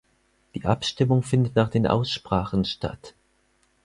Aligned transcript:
Die 0.55 0.65
Abstimmung 0.65 1.21
findet 1.21 1.55
nach 1.55 1.69
den 1.69 1.85
Aussprachen 1.85 2.65
statt. 2.65 3.13